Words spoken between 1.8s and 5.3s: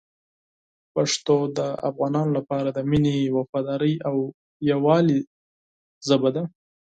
افغانانو لپاره د مینې، وفادارۍ او یووالي